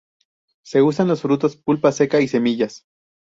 Se 0.63 0.81
usan 0.81 1.07
los 1.07 1.21
frutos: 1.21 1.57
pulpa 1.57 1.91
seca 1.91 2.21
y 2.21 2.27
semillas. 2.27 2.87